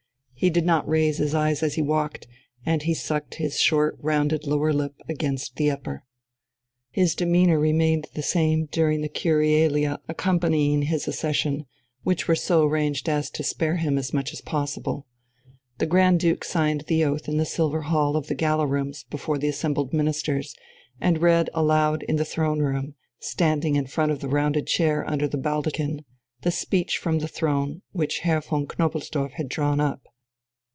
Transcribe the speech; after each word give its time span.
He 0.33 0.49
did 0.49 0.65
not 0.65 0.89
raise 0.89 1.17
his 1.19 1.35
eyes 1.35 1.61
as 1.61 1.75
he 1.75 1.83
walked, 1.83 2.25
and 2.65 2.81
he 2.81 2.95
sucked 2.95 3.35
his 3.35 3.59
short 3.59 3.95
rounded 4.01 4.47
lower 4.47 4.73
lip 4.73 4.95
against 5.07 5.55
the 5.55 5.69
upper.... 5.69 6.03
His 6.89 7.13
demeanour 7.13 7.59
remained 7.59 8.07
the 8.15 8.23
same 8.23 8.65
during 8.71 9.01
the 9.01 9.07
Curialia 9.07 9.99
accompanying 10.07 10.81
his 10.81 11.07
accession, 11.07 11.67
which 12.01 12.27
were 12.27 12.35
so 12.35 12.63
arranged 12.65 13.07
as 13.07 13.29
to 13.29 13.43
spare 13.43 13.75
him 13.75 13.99
as 13.99 14.15
much 14.15 14.33
as 14.33 14.41
possible. 14.41 15.05
The 15.77 15.85
Grand 15.85 16.19
Duke 16.19 16.43
signed 16.43 16.85
the 16.87 17.05
oath 17.05 17.27
in 17.27 17.37
the 17.37 17.45
Silver 17.45 17.81
Hall 17.83 18.15
of 18.15 18.25
the 18.25 18.33
Gala 18.33 18.65
Rooms 18.65 19.05
before 19.11 19.37
the 19.37 19.47
assembled 19.49 19.93
Ministers, 19.93 20.55
and 20.99 21.21
read 21.21 21.51
aloud 21.53 22.01
in 22.09 22.15
the 22.15 22.25
Throne 22.25 22.61
room, 22.63 22.95
standing 23.19 23.75
in 23.75 23.85
front 23.85 24.11
of 24.11 24.21
the 24.21 24.27
rounded 24.27 24.65
chair 24.65 25.07
under 25.07 25.27
the 25.27 25.37
baldachin, 25.37 26.03
the 26.41 26.49
Speech 26.49 26.97
from 26.97 27.19
the 27.19 27.27
Throne, 27.27 27.83
which 27.91 28.21
Herr 28.21 28.41
von 28.41 28.65
Knobelsdorff 28.65 29.33
had 29.33 29.47
drawn 29.47 29.79
up. 29.79 30.01